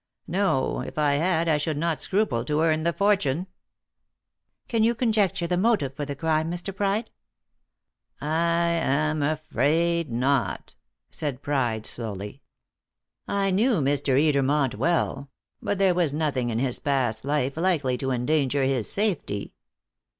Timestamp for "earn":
2.61-2.81